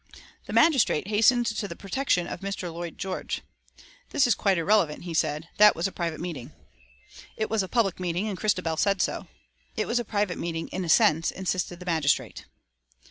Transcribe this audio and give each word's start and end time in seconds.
The 0.47 0.53
magistrate 0.53 1.09
hastened 1.09 1.45
to 1.45 1.67
the 1.67 1.75
protection 1.75 2.25
of 2.25 2.39
Mr. 2.39 2.73
Lloyd 2.73 2.97
George. 2.97 3.43
"This 4.09 4.25
is 4.25 4.33
quite 4.33 4.57
irrelevant," 4.57 5.03
he 5.03 5.13
said. 5.13 5.47
"That 5.59 5.75
was 5.75 5.85
a 5.87 5.91
private 5.91 6.19
meeting." 6.19 6.53
It 7.37 7.51
was 7.51 7.61
a 7.61 7.67
public 7.67 7.99
meeting, 7.99 8.27
and 8.27 8.35
Christabel 8.35 8.77
said 8.77 8.99
so. 8.99 9.27
"It 9.77 9.85
was 9.85 9.99
a 9.99 10.03
private 10.03 10.39
meeting 10.39 10.69
in 10.69 10.83
a 10.83 10.89
sense," 10.89 11.29
insisted 11.29 11.79
the 11.79 11.85
magistrate. 11.85 12.45